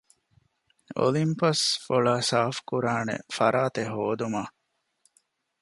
[0.97, 4.53] އޮލިމްޕަސް ފޮޅާ ސާފުކުރާނެ ފަރާތެއް ހޯދުމަށް